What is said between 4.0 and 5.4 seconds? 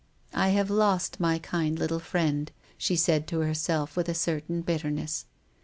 a certain bitterness.